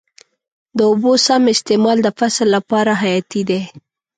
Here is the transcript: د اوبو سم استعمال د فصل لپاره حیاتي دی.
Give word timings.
د 0.77 0.79
اوبو 0.89 1.11
سم 1.25 1.43
استعمال 1.55 1.97
د 2.03 2.07
فصل 2.19 2.47
لپاره 2.55 2.91
حیاتي 3.03 3.41
دی. 3.49 3.61